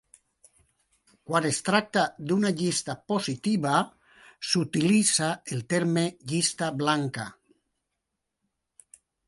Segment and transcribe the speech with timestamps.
[1.31, 3.75] Quan es tracta d'una llista positiva
[4.53, 7.31] s'utilitza el terme llista blanca.